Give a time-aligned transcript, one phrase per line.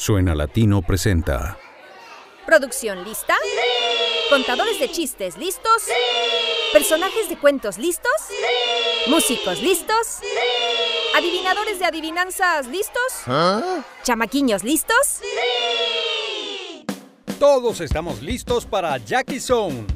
[0.00, 1.58] Suena Latino presenta.
[2.46, 3.36] ¿Producción lista?
[4.30, 5.84] ¿Contadores de chistes listos?
[6.72, 8.10] ¿Personajes de cuentos listos?
[9.08, 10.20] ¿Músicos listos?
[11.14, 13.84] ¿Adivinadores de adivinanzas listos?
[14.02, 15.20] ¿Chamaquiños listos?
[17.38, 19.86] Todos estamos listos para Jackie Zone.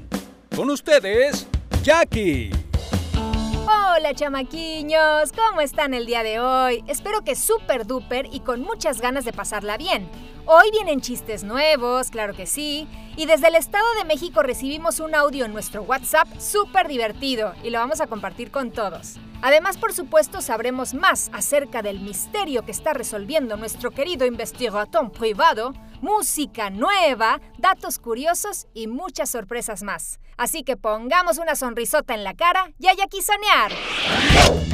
[0.55, 1.47] Con ustedes,
[1.83, 2.51] Jackie.
[3.97, 6.83] Hola chamaquiños, ¿cómo están el día de hoy?
[6.89, 10.09] Espero que súper duper y con muchas ganas de pasarla bien.
[10.47, 15.15] Hoy vienen chistes nuevos, claro que sí, y desde el Estado de México recibimos un
[15.15, 19.17] audio en nuestro WhatsApp súper divertido y lo vamos a compartir con todos.
[19.41, 25.73] Además, por supuesto, sabremos más acerca del misterio que está resolviendo nuestro querido investigador privado,
[26.03, 30.21] música nueva, datos curiosos y muchas sorpresas más.
[30.37, 34.74] Así que pongamos una sonrisota en la cara y hay aquí soñar.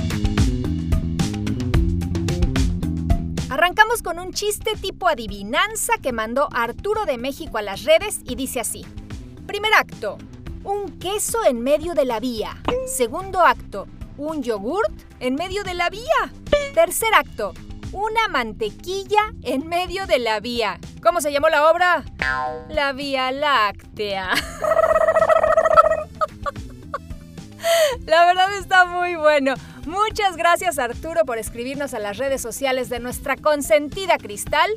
[3.51, 8.37] Arrancamos con un chiste tipo adivinanza que mandó Arturo de México a las redes y
[8.37, 8.87] dice así.
[9.45, 10.19] Primer acto,
[10.63, 12.63] un queso en medio de la vía.
[12.87, 16.33] Segundo acto, un yogurt en medio de la vía.
[16.75, 17.53] Tercer acto,
[17.91, 20.79] una mantequilla en medio de la vía.
[21.03, 22.05] ¿Cómo se llamó la obra?
[22.69, 24.31] La Vía Láctea.
[28.07, 29.55] La verdad está muy bueno.
[29.87, 34.71] Muchas gracias Arturo por escribirnos a las redes sociales de nuestra consentida Cristal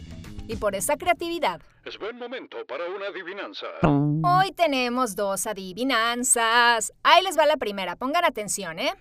[0.48, 1.62] y por esa creatividad.
[1.86, 3.68] Es buen momento para una adivinanza.
[3.84, 6.94] Hoy tenemos dos adivinanzas.
[7.04, 8.94] Ahí les va la primera, pongan atención, ¿eh?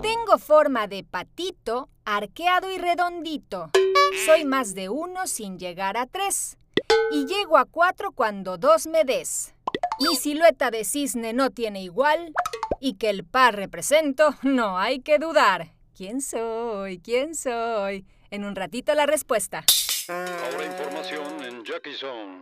[0.00, 3.70] Tengo forma de patito, arqueado y redondito.
[4.24, 6.56] Soy más de uno sin llegar a tres.
[7.12, 9.54] Y llego a cuatro cuando dos me des.
[10.00, 12.32] Mi silueta de cisne no tiene igual.
[12.82, 15.74] Y que el par represento, no hay que dudar.
[15.94, 16.98] ¿Quién soy?
[16.98, 18.06] ¿Quién soy?
[18.30, 19.64] En un ratito la respuesta.
[20.08, 22.40] Ahora información en Jackie Zone.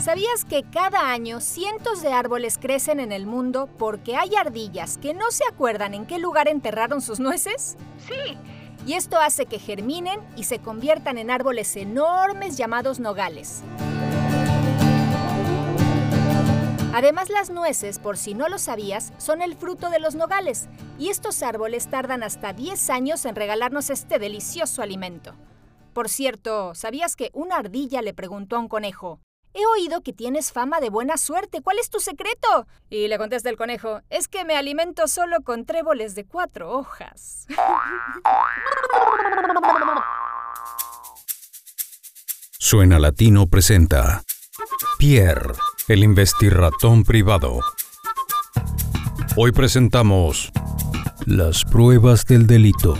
[0.00, 5.14] ¿Sabías que cada año cientos de árboles crecen en el mundo porque hay ardillas que
[5.14, 7.76] no se acuerdan en qué lugar enterraron sus nueces?
[8.08, 8.36] Sí.
[8.86, 13.62] Y esto hace que germinen y se conviertan en árboles enormes llamados nogales.
[16.96, 21.08] Además, las nueces, por si no lo sabías, son el fruto de los nogales, y
[21.08, 25.34] estos árboles tardan hasta 10 años en regalarnos este delicioso alimento.
[25.92, 29.18] Por cierto, ¿sabías que una ardilla le preguntó a un conejo,
[29.54, 32.68] He oído que tienes fama de buena suerte, ¿cuál es tu secreto?
[32.90, 37.46] Y le contesta el conejo, es que me alimento solo con tréboles de cuatro hojas.
[42.58, 44.22] Suena Latino presenta.
[44.98, 45.54] Pierre,
[45.88, 47.60] el investirratón privado.
[49.36, 50.50] Hoy presentamos.
[51.26, 52.94] Las pruebas del delito.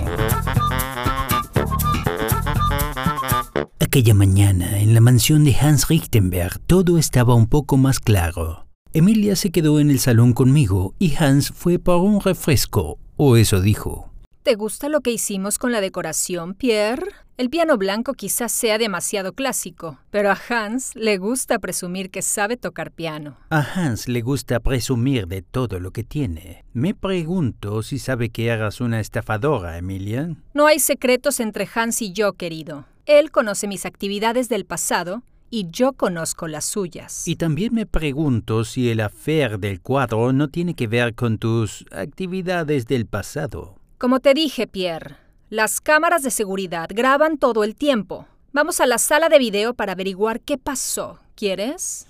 [3.80, 8.66] Aquella mañana, en la mansión de Hans Richtenberg, todo estaba un poco más claro.
[8.92, 13.60] Emilia se quedó en el salón conmigo y Hans fue por un refresco, o eso
[13.60, 14.10] dijo.
[14.42, 17.06] ¿Te gusta lo que hicimos con la decoración, Pierre?
[17.36, 22.56] El piano blanco quizás sea demasiado clásico, pero a Hans le gusta presumir que sabe
[22.56, 23.36] tocar piano.
[23.50, 26.64] A Hans le gusta presumir de todo lo que tiene.
[26.72, 30.36] Me pregunto si sabe que eras una estafadora, Emilia.
[30.52, 32.86] No hay secretos entre Hans y yo, querido.
[33.04, 37.26] Él conoce mis actividades del pasado y yo conozco las suyas.
[37.26, 41.84] Y también me pregunto si el afer del cuadro no tiene que ver con tus
[41.90, 43.74] actividades del pasado.
[43.98, 45.16] Como te dije, Pierre,
[45.54, 48.26] las cámaras de seguridad graban todo el tiempo.
[48.52, 51.20] Vamos a la sala de video para averiguar qué pasó.
[51.36, 52.08] ¿Quieres?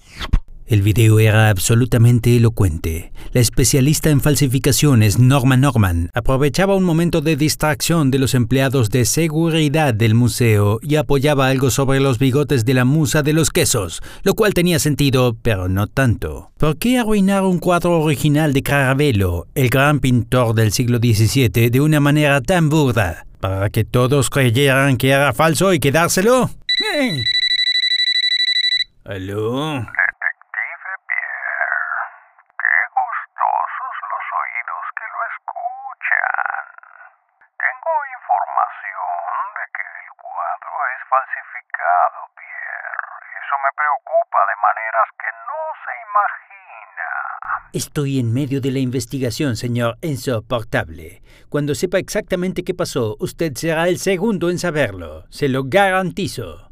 [0.66, 3.12] El video era absolutamente elocuente.
[3.32, 9.04] La especialista en falsificaciones, Norma Norman, aprovechaba un momento de distracción de los empleados de
[9.04, 14.00] seguridad del museo y apoyaba algo sobre los bigotes de la musa de los quesos,
[14.22, 16.50] lo cual tenía sentido, pero no tanto.
[16.56, 21.80] ¿Por qué arruinar un cuadro original de Caravaggio, el gran pintor del siglo XVII, de
[21.82, 23.26] una manera tan burda?
[23.44, 26.48] ¿Para que todos creyeran que era falso y quedárselo?
[29.04, 29.84] ¿Aló?
[41.04, 43.38] falsificado, Pierre.
[43.44, 47.63] Eso me preocupa de maneras que no se imagina.
[47.74, 51.22] Estoy en medio de la investigación, señor insoportable.
[51.48, 55.24] Cuando sepa exactamente qué pasó, usted será el segundo en saberlo.
[55.28, 56.70] Se lo garantizo.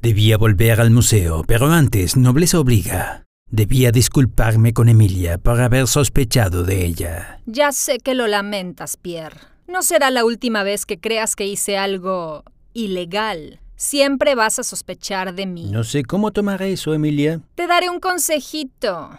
[0.00, 3.24] Debía volver al museo, pero antes nobleza obliga.
[3.50, 7.40] Debía disculparme con Emilia por haber sospechado de ella.
[7.46, 9.40] Ya sé que lo lamentas, Pierre.
[9.66, 13.58] No será la última vez que creas que hice algo ilegal.
[13.74, 15.68] Siempre vas a sospechar de mí.
[15.72, 17.40] No sé cómo tomar eso, Emilia.
[17.56, 19.18] Te daré un consejito.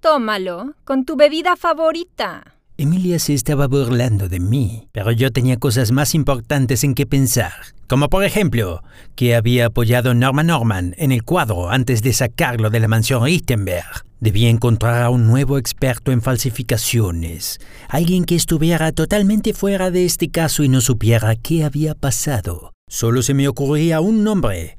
[0.00, 2.56] Tómalo con tu bebida favorita.
[2.78, 7.52] Emilia se estaba burlando de mí, pero yo tenía cosas más importantes en que pensar.
[7.88, 8.82] Como por ejemplo,
[9.14, 13.24] que había apoyado a Norma Norman en el cuadro antes de sacarlo de la mansión
[13.24, 14.04] Richtenberg.
[14.20, 17.58] Debía encontrar a un nuevo experto en falsificaciones,
[17.88, 22.72] alguien que estuviera totalmente fuera de este caso y no supiera qué había pasado.
[22.88, 24.76] Solo se me ocurría un nombre.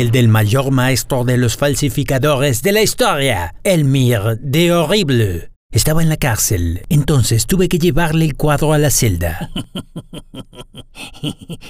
[0.00, 5.50] El del mayor maestro de los falsificadores de la historia, Elmir de Horrible.
[5.70, 9.50] Estaba en la cárcel, entonces tuve que llevarle el cuadro a la celda.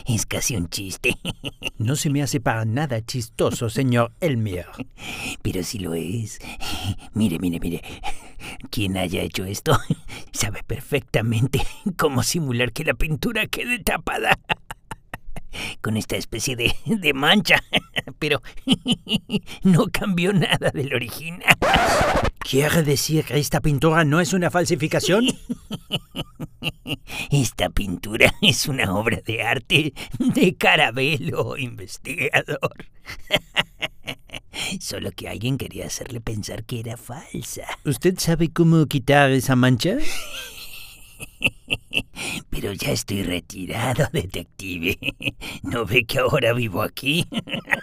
[0.06, 1.18] Es casi un chiste.
[1.78, 4.66] No se me hace para nada chistoso, señor Elmir.
[5.42, 6.38] Pero si lo es.
[7.14, 7.82] Mire, mire, mire.
[8.70, 9.76] Quien haya hecho esto
[10.30, 11.66] sabe perfectamente
[11.96, 14.38] cómo simular que la pintura quede tapada
[15.81, 17.62] con esta especie de, de mancha.
[18.19, 18.43] Pero
[19.62, 21.56] no cambió nada del original.
[22.38, 25.26] ¿Quiere decir que esta pintura no es una falsificación?
[27.31, 32.87] Esta pintura es una obra de arte de Carabelo, investigador.
[34.81, 37.62] Solo que alguien quería hacerle pensar que era falsa.
[37.85, 39.99] ¿Usted sabe cómo quitar esa mancha?
[42.60, 44.98] Pero ya estoy retirado, detective.
[45.62, 47.26] ¿No ve que ahora vivo aquí?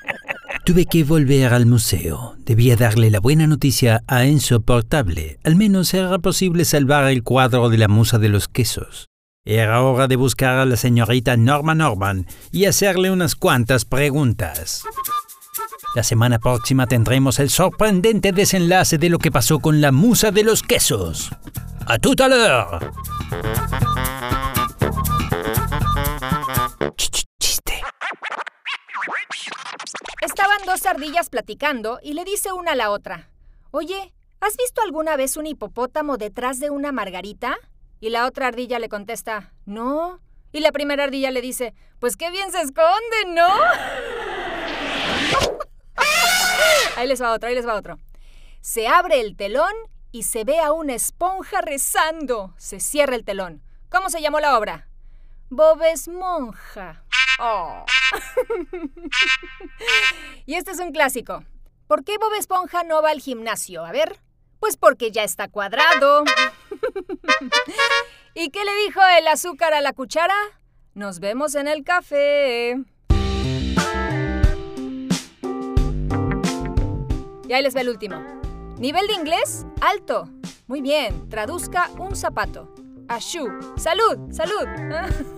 [0.65, 2.35] Tuve que volver al museo.
[2.45, 5.39] Debía darle la buena noticia a Enzo Portable.
[5.43, 9.07] Al menos era posible salvar el cuadro de la musa de los quesos.
[9.45, 14.83] Era hora de buscar a la señorita Norma Norman y hacerle unas cuantas preguntas.
[15.95, 20.43] La semana próxima tendremos el sorprendente desenlace de lo que pasó con la musa de
[20.43, 21.31] los quesos.
[21.87, 22.91] ¡A tu taleur!
[23.31, 24.46] Chiste.
[30.37, 33.31] Estaban dos ardillas platicando y le dice una a la otra,
[33.71, 37.57] Oye, ¿has visto alguna vez un hipopótamo detrás de una margarita?
[37.99, 40.19] Y la otra ardilla le contesta, No.
[40.51, 43.47] Y la primera ardilla le dice, Pues qué bien se esconde, ¿no?
[46.97, 47.97] ahí les va otro, ahí les va otro.
[48.61, 49.73] Se abre el telón
[50.11, 52.53] y se ve a una esponja rezando.
[52.57, 53.63] Se cierra el telón.
[53.89, 54.87] ¿Cómo se llamó la obra?
[55.49, 57.03] Bob Esponja.
[57.39, 57.85] Oh.
[60.45, 61.43] y este es un clásico.
[61.87, 63.85] ¿Por qué Bob Esponja no va al gimnasio?
[63.85, 64.19] A ver.
[64.59, 66.23] Pues porque ya está cuadrado.
[68.33, 70.35] ¿Y qué le dijo el azúcar a la cuchara?
[70.93, 72.75] Nos vemos en el café.
[77.47, 78.21] Y ahí les va el último.
[78.77, 80.27] Nivel de inglés, alto.
[80.65, 82.73] Muy bien, traduzca un zapato.
[83.07, 83.49] A shoe.
[83.77, 84.67] Salud, salud.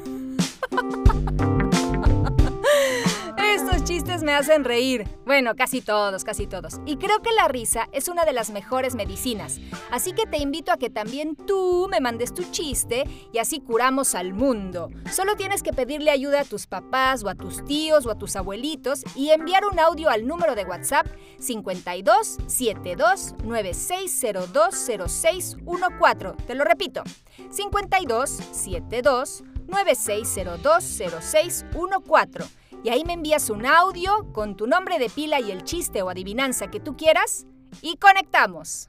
[3.37, 5.05] Estos chistes me hacen reír.
[5.25, 6.79] Bueno, casi todos, casi todos.
[6.85, 9.59] Y creo que la risa es una de las mejores medicinas.
[9.91, 13.03] Así que te invito a que también tú me mandes tu chiste
[13.33, 14.89] y así curamos al mundo.
[15.11, 18.35] Solo tienes que pedirle ayuda a tus papás o a tus tíos o a tus
[18.35, 21.07] abuelitos y enviar un audio al número de WhatsApp
[21.39, 26.35] 52 72 96020614.
[26.45, 27.03] Te lo repito.
[27.49, 32.47] 52 72 96020614
[32.83, 36.09] y ahí me envías un audio con tu nombre de pila y el chiste o
[36.09, 37.45] adivinanza que tú quieras
[37.81, 38.87] y conectamos.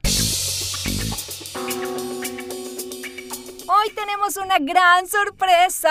[3.73, 5.89] Hoy tenemos una gran sorpresa.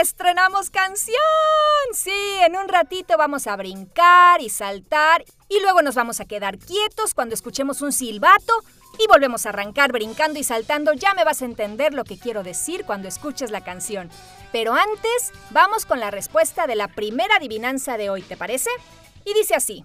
[0.00, 1.18] Estrenamos canción.
[1.92, 2.10] Sí,
[2.40, 7.14] en un ratito vamos a brincar y saltar y luego nos vamos a quedar quietos
[7.14, 8.54] cuando escuchemos un silbato
[8.98, 10.92] y volvemos a arrancar brincando y saltando.
[10.92, 14.10] Ya me vas a entender lo que quiero decir cuando escuches la canción.
[14.52, 18.70] Pero antes, vamos con la respuesta de la primera adivinanza de hoy, ¿te parece?
[19.24, 19.84] Y dice así.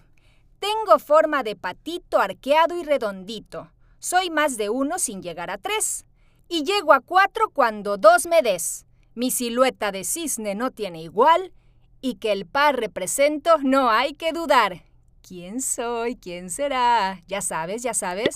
[0.60, 3.72] Tengo forma de patito arqueado y redondito.
[4.00, 6.06] Soy más de uno sin llegar a tres.
[6.48, 8.86] Y llego a cuatro cuando dos me des.
[9.16, 11.54] Mi silueta de cisne no tiene igual.
[12.02, 14.89] Y que el par represento no hay que dudar.
[15.30, 16.16] ¿Quién soy?
[16.16, 17.22] ¿Quién será?
[17.28, 18.30] Ya sabes, ya sabes.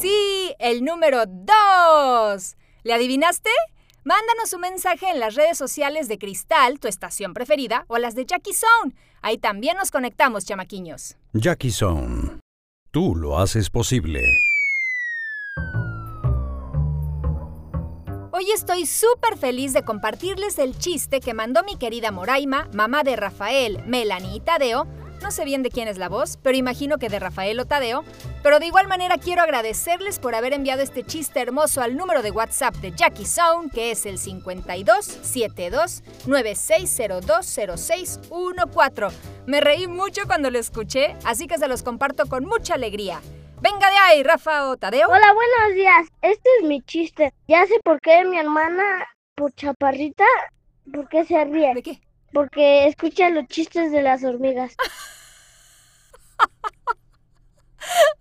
[0.00, 2.56] Sí, el número dos.
[2.84, 3.50] ¿Le adivinaste?
[4.02, 8.24] Mándanos un mensaje en las redes sociales de Cristal, tu estación preferida, o las de
[8.24, 8.94] Jackie Zone.
[9.20, 11.18] Ahí también nos conectamos, chamaquiños.
[11.34, 12.40] Jackie Zone.
[12.92, 14.22] Tú lo haces posible.
[18.30, 23.16] Hoy estoy súper feliz de compartirles el chiste que mandó mi querida Moraima, mamá de
[23.16, 24.86] Rafael, Melanie y Tadeo,
[25.22, 28.02] No sé bien de quién es la voz, pero imagino que de Rafael o Tadeo.
[28.42, 32.32] Pero de igual manera quiero agradecerles por haber enviado este chiste hermoso al número de
[32.32, 39.12] WhatsApp de Jackie Sound, que es el 5272 96020614.
[39.46, 43.20] Me reí mucho cuando lo escuché, así que se los comparto con mucha alegría.
[43.60, 45.08] Venga de ahí, Rafa o Tadeo.
[45.08, 46.08] Hola, buenos días.
[46.20, 47.32] Este es mi chiste.
[47.46, 50.24] Ya sé por qué mi hermana, por chaparrita,
[50.92, 51.74] ¿por qué se ríe?
[51.74, 52.00] ¿De qué?
[52.32, 54.74] Porque escucha los chistes de las hormigas.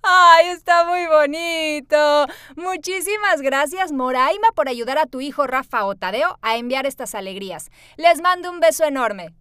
[0.03, 2.25] ¡Ay, está muy bonito!
[2.55, 7.69] Muchísimas gracias, Moraima, por ayudar a tu hijo Rafa o Tadeo a enviar estas alegrías.
[7.97, 9.35] Les mando un beso enorme.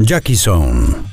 [0.00, 1.12] Jackie Zone.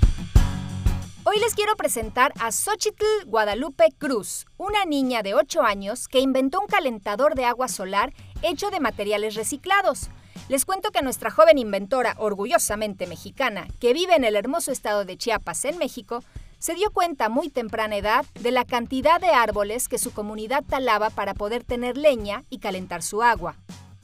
[1.25, 6.59] Hoy les quiero presentar a Xochitl Guadalupe Cruz, una niña de 8 años que inventó
[6.59, 10.09] un calentador de agua solar hecho de materiales reciclados.
[10.50, 15.15] Les cuento que nuestra joven inventora, orgullosamente mexicana, que vive en el hermoso estado de
[15.15, 16.24] Chiapas, en México,
[16.58, 21.12] se dio cuenta muy temprana edad de la cantidad de árboles que su comunidad talaba
[21.12, 23.58] para poder tener leña y calentar su agua.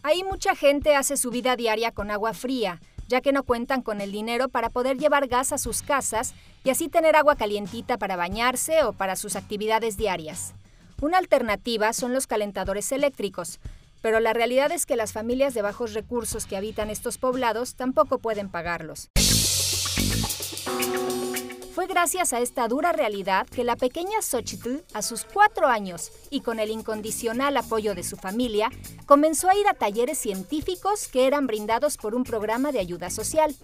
[0.04, 4.00] Ahí mucha gente hace su vida diaria con agua fría, ya que no cuentan con
[4.00, 8.18] el dinero para poder llevar gas a sus casas y así tener agua calientita para
[8.18, 10.54] bañarse o para sus actividades diarias.
[11.02, 13.60] Una alternativa son los calentadores eléctricos,
[14.06, 18.20] pero la realidad es que las familias de bajos recursos que habitan estos poblados tampoco
[18.20, 19.10] pueden pagarlos.
[21.74, 26.42] Fue gracias a esta dura realidad que la pequeña Xochitl, a sus cuatro años y
[26.42, 28.70] con el incondicional apoyo de su familia,
[29.08, 33.56] comenzó a ir a talleres científicos que eran brindados por un programa de ayuda social.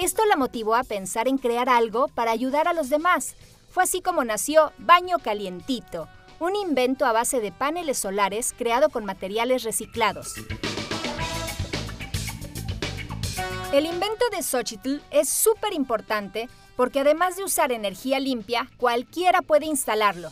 [0.00, 3.34] Esto la motivó a pensar en crear algo para ayudar a los demás.
[3.70, 6.06] Fue así como nació Baño Calientito,
[6.40, 10.34] un invento a base de paneles solares creado con materiales reciclados.
[13.72, 19.66] El invento de Xochitl es súper importante porque además de usar energía limpia, cualquiera puede
[19.66, 20.30] instalarlo.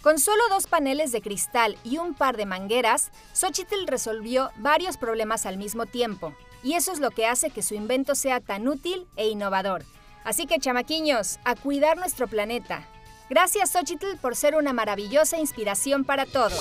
[0.00, 5.44] Con solo dos paneles de cristal y un par de mangueras, Xochitl resolvió varios problemas
[5.44, 9.06] al mismo tiempo, y eso es lo que hace que su invento sea tan útil
[9.16, 9.84] e innovador.
[10.24, 12.88] Así que, chamaquiños, a cuidar nuestro planeta.
[13.34, 16.60] Gracias, Xochitl, por ser una maravillosa inspiración para todos.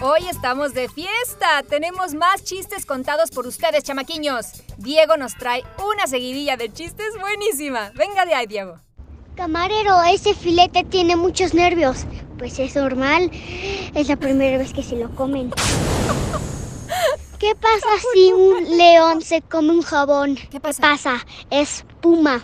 [0.00, 1.62] Hoy estamos de fiesta.
[1.68, 4.46] Tenemos más chistes contados por ustedes, chamaquiños.
[4.78, 7.90] Diego nos trae una seguidilla de chistes buenísima.
[7.94, 8.80] Venga de ahí, Diego.
[9.36, 12.06] Camarero, ese filete tiene muchos nervios.
[12.38, 13.30] Pues es normal.
[13.94, 15.52] Es la primera vez que se lo comen.
[17.44, 20.34] ¿Qué pasa si un león se come un jabón?
[20.50, 20.80] ¿Qué pasa?
[20.80, 21.26] pasa?
[21.50, 22.42] Espuma.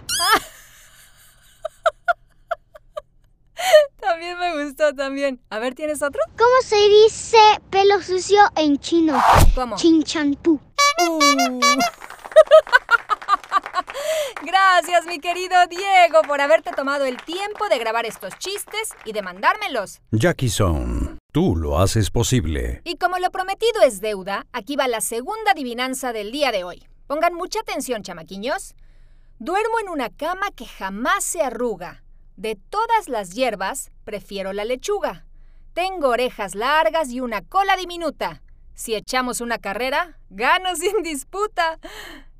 [3.98, 5.40] También me gustó, también.
[5.48, 6.20] A ver, ¿tienes otro?
[6.36, 7.38] ¿Cómo se dice
[7.70, 9.18] pelo sucio en chino?
[9.54, 9.76] ¿Cómo?
[9.76, 10.60] Chinchampú.
[11.08, 11.60] Uh.
[14.42, 19.22] Gracias, mi querido Diego, por haberte tomado el tiempo de grabar estos chistes y de
[19.22, 20.02] mandármelos.
[20.10, 20.99] Jackie Zone.
[21.32, 22.82] Tú lo haces posible.
[22.84, 26.88] Y como lo prometido es deuda, aquí va la segunda adivinanza del día de hoy.
[27.06, 28.74] Pongan mucha atención, chamaquiños.
[29.38, 32.02] Duermo en una cama que jamás se arruga.
[32.36, 35.24] De todas las hierbas, prefiero la lechuga.
[35.72, 38.42] Tengo orejas largas y una cola diminuta.
[38.74, 41.78] Si echamos una carrera, gano sin disputa.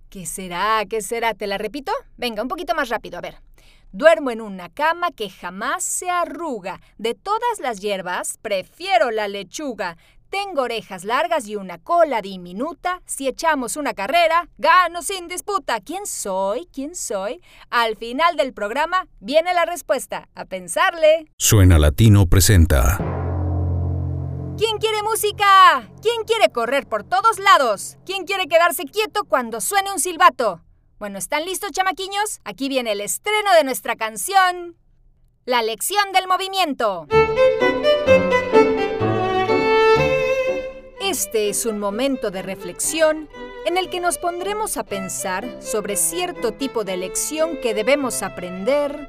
[0.09, 0.85] ¿Qué será?
[0.91, 1.35] ¿Qué será?
[1.35, 1.93] ¿Te la repito?
[2.17, 3.37] Venga, un poquito más rápido, a ver.
[3.93, 6.81] Duermo en una cama que jamás se arruga.
[6.97, 9.97] De todas las hierbas, prefiero la lechuga.
[10.29, 13.03] Tengo orejas largas y una cola diminuta.
[13.05, 15.81] Si echamos una carrera, gano sin disputa.
[15.81, 16.69] ¿Quién soy?
[16.73, 17.43] ¿Quién soy?
[17.69, 20.29] Al final del programa viene la respuesta.
[20.37, 21.27] A pensarle.
[21.37, 22.99] Suena Latino presenta.
[24.57, 25.91] ¿Quién quiere música?
[26.01, 27.97] ¿Quién quiere correr por todos lados?
[28.07, 30.61] ¿Quién quiere quedarse quieto cuando suene un silbato?
[31.01, 32.41] Bueno, ¿están listos, chamaquiños?
[32.45, 34.77] Aquí viene el estreno de nuestra canción.
[35.47, 37.07] La lección del movimiento.
[41.01, 43.31] Este es un momento de reflexión
[43.65, 49.09] en el que nos pondremos a pensar sobre cierto tipo de lección que debemos aprender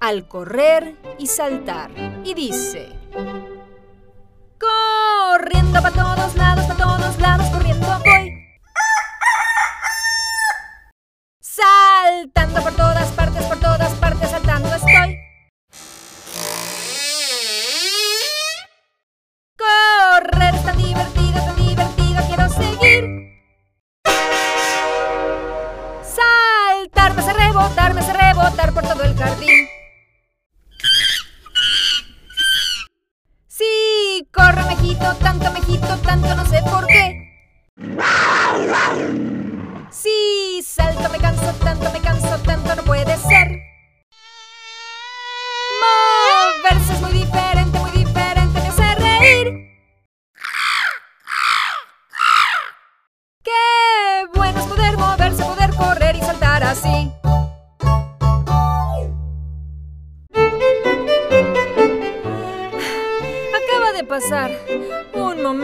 [0.00, 1.92] al correr y saltar.
[2.24, 2.88] Y dice...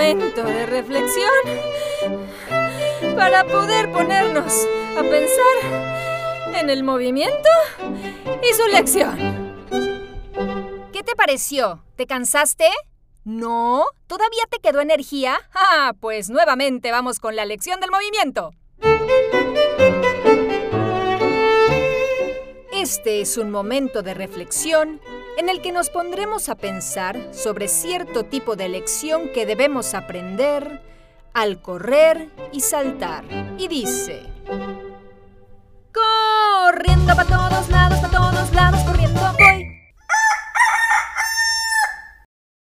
[0.05, 1.31] momento de reflexión
[3.17, 4.67] para poder ponernos
[4.99, 7.49] a pensar en el movimiento
[8.43, 9.65] y su lección.
[10.93, 11.83] ¿Qué te pareció?
[11.97, 12.69] ¿Te cansaste?
[13.25, 13.87] ¿No?
[14.07, 15.39] ¿Todavía te quedó energía?
[15.55, 18.51] Ah, pues nuevamente vamos con la lección del movimiento.
[22.75, 25.01] Este es un momento de reflexión
[25.37, 30.81] en el que nos pondremos a pensar sobre cierto tipo de lección que debemos aprender
[31.33, 33.25] al correr y saltar.
[33.59, 34.23] Y dice...
[35.93, 39.75] Corriendo para todos lados, para todos lados, corriendo voy.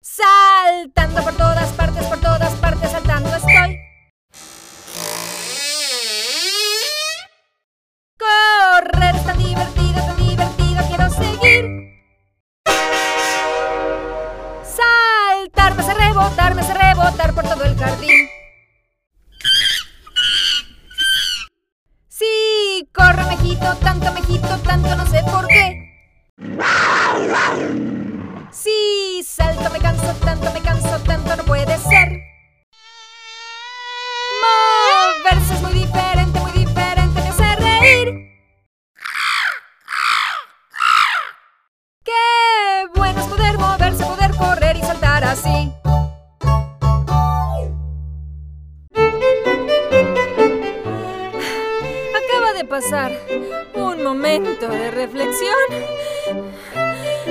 [0.01, 1.80] Saltando por todas partes,
[23.51, 25.87] mejito, tanto mejito, tanto no sé por qué.
[28.51, 32.21] Sí, salto, me canso, tanto me canso, tanto no puede ser.
[34.41, 38.31] Moverse es muy diferente, muy diferente, me hace reír.
[42.03, 45.73] Qué bueno es poder moverse, poder correr y saltar así.
[52.15, 53.30] Acaba de pasar
[54.11, 55.55] momento de reflexión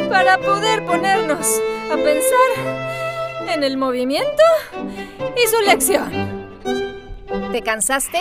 [0.09, 1.61] para poder ponernos
[1.93, 4.43] a pensar en el movimiento
[5.37, 6.11] y su lección.
[7.53, 8.21] ¿Te cansaste?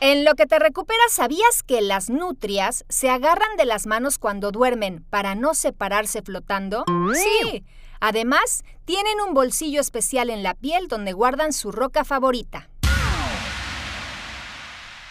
[0.00, 4.50] En lo que te recuperas, ¿sabías que las nutrias se agarran de las manos cuando
[4.50, 6.86] duermen para no separarse flotando?
[7.12, 7.66] Sí.
[8.00, 12.70] Además, tienen un bolsillo especial en la piel donde guardan su roca favorita.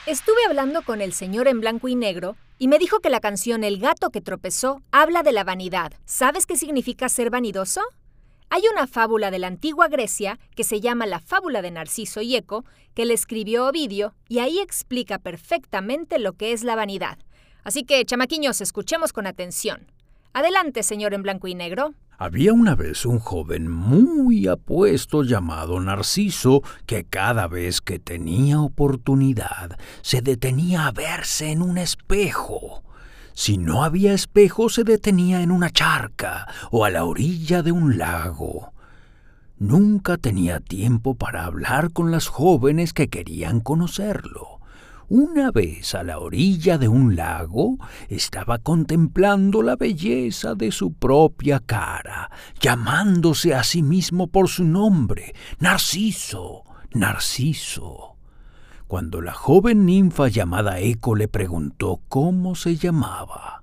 [0.08, 3.64] Estuve hablando con el señor en blanco y negro y me dijo que la canción
[3.64, 5.94] El gato que tropezó habla de la vanidad.
[6.06, 7.82] ¿Sabes qué significa ser vanidoso?
[8.50, 12.36] Hay una fábula de la antigua Grecia que se llama la fábula de Narciso y
[12.36, 17.20] Eco, que le escribió Ovidio, y ahí explica perfectamente lo que es la vanidad.
[17.64, 19.86] Así que, chamaquiños, escuchemos con atención.
[20.34, 21.94] Adelante, señor en blanco y negro.
[22.24, 29.80] Había una vez un joven muy apuesto llamado Narciso que cada vez que tenía oportunidad
[30.04, 32.84] se detenía a verse en un espejo.
[33.34, 37.98] Si no había espejo se detenía en una charca o a la orilla de un
[37.98, 38.72] lago.
[39.58, 44.61] Nunca tenía tiempo para hablar con las jóvenes que querían conocerlo.
[45.14, 51.60] Una vez a la orilla de un lago, estaba contemplando la belleza de su propia
[51.60, 58.16] cara, llamándose a sí mismo por su nombre, Narciso, Narciso.
[58.88, 63.61] Cuando la joven ninfa llamada Eco le preguntó cómo se llamaba,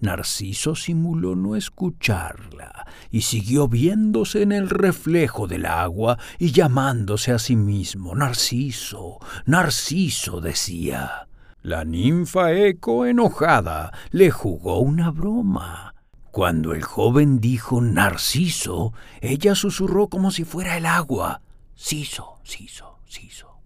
[0.00, 7.38] Narciso simuló no escucharla y siguió viéndose en el reflejo del agua y llamándose a
[7.38, 11.28] sí mismo Narciso, Narciso decía.
[11.62, 15.94] La ninfa Eco, enojada, le jugó una broma.
[16.30, 21.42] Cuando el joven dijo Narciso, ella susurró como si fuera el agua.
[21.74, 23.58] Siso, siso, siso.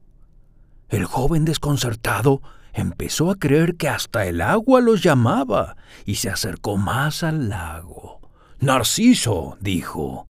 [0.88, 2.40] El joven desconcertado
[2.72, 8.20] empezó a creer que hasta el agua los llamaba y se acercó más al lago.
[8.60, 10.26] Narciso, dijo.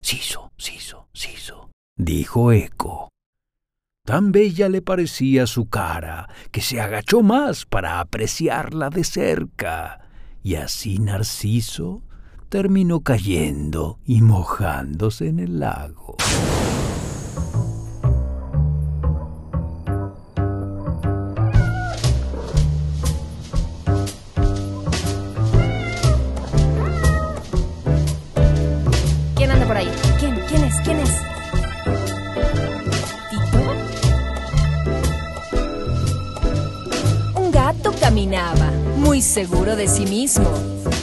[0.00, 3.08] Siso, siso, siso, dijo Eco.
[4.04, 10.08] Tan bella le parecía su cara que se agachó más para apreciarla de cerca,
[10.44, 12.02] y así Narciso
[12.48, 16.16] terminó cayendo y mojándose en el lago.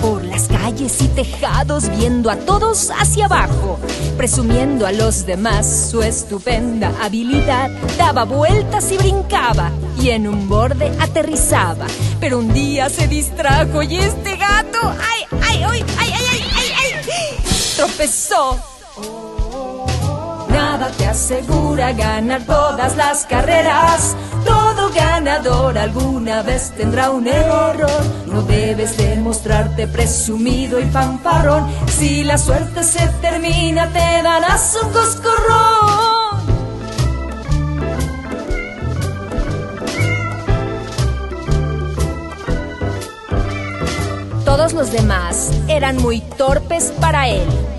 [0.01, 3.77] Por las calles calles y tejados viendo a todos hacia abajo,
[4.15, 7.69] presumiendo a los demás su estupenda habilidad.
[7.97, 11.85] Daba vueltas y brincaba y en un borde aterrizaba.
[12.21, 16.71] Pero un día se distrajo y este gato, ¡ay, ay, ay, ay, ay, ay, ay!
[16.77, 18.57] ay tropezó
[20.49, 24.15] Nada te asegura ganar todas las carreras.
[24.95, 27.87] Ganador alguna vez tendrá un error.
[28.27, 31.67] No debes demostrarte presumido y pamparrón.
[31.87, 36.23] Si la suerte se termina, te darás un coscorrón.
[44.45, 47.72] Todos los demás eran muy torpes para él.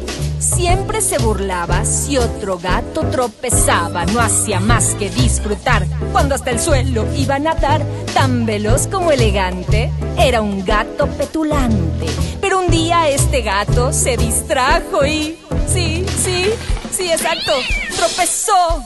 [0.45, 5.87] Siempre se burlaba si otro gato tropezaba, no hacía más que disfrutar.
[6.13, 12.07] Cuando hasta el suelo iba a nadar, tan veloz como elegante, era un gato petulante.
[12.43, 15.39] Pero un día este gato se distrajo y...
[15.67, 16.51] Sí, sí,
[16.95, 17.53] sí, exacto,
[17.97, 18.85] tropezó.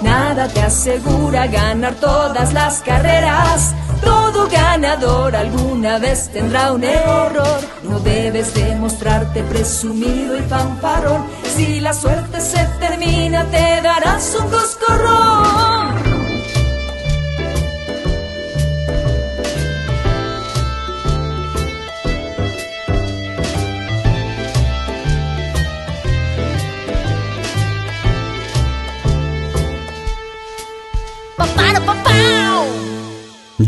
[0.00, 3.74] Nada te asegura ganar todas las carreras.
[4.04, 7.60] Todo ganador alguna vez tendrá un error.
[7.82, 11.26] No debes demostrarte presumido y fanfarrón.
[11.54, 16.12] Si la suerte se termina, te darás un coscorrón.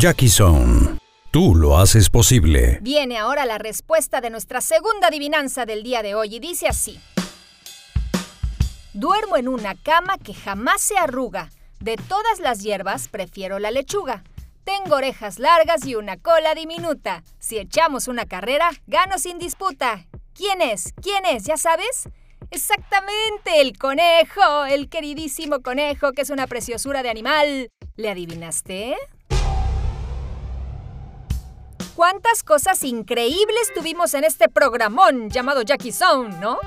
[0.05, 0.99] Jackie Zone,
[1.31, 2.77] tú lo haces posible.
[2.83, 6.99] Viene ahora la respuesta de nuestra segunda adivinanza del día de hoy y dice así.
[8.93, 11.49] Duermo en una cama que jamás se arruga.
[11.79, 14.23] De todas las hierbas prefiero la lechuga.
[14.63, 17.23] Tengo orejas largas y una cola diminuta.
[17.39, 20.05] Si echamos una carrera, gano sin disputa.
[20.35, 20.93] ¿Quién es?
[21.01, 21.45] ¿Quién es?
[21.45, 22.09] ¿Ya sabes?
[22.51, 27.71] Exactamente, el conejo, el queridísimo conejo, que es una preciosura de animal.
[27.95, 28.95] ¿Le adivinaste?
[31.95, 36.59] Cuántas cosas increíbles tuvimos en este programón llamado Jackie Zone, ¿no?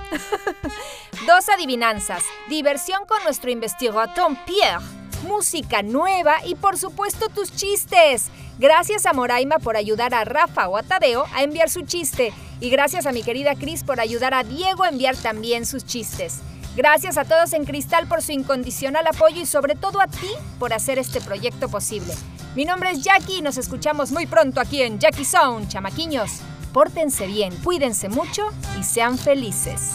[1.27, 4.09] Dos adivinanzas, diversión con nuestro investigador
[4.47, 4.85] Pierre,
[5.27, 8.29] música nueva y por supuesto tus chistes.
[8.59, 12.71] Gracias a Moraima por ayudar a Rafa o a Tadeo a enviar su chiste y
[12.71, 16.39] gracias a mi querida Cris por ayudar a Diego a enviar también sus chistes.
[16.77, 20.73] Gracias a todos en Cristal por su incondicional apoyo y sobre todo a ti por
[20.73, 22.15] hacer este proyecto posible.
[22.59, 26.41] Mi nombre es Jackie y nos escuchamos muy pronto aquí en Jackie Sound, chamaquiños.
[26.73, 29.93] Pórtense bien, cuídense mucho y sean felices.